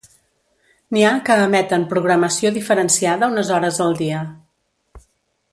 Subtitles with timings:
[0.95, 4.27] N'hi ha que emeten programació diferenciada unes hores al dia.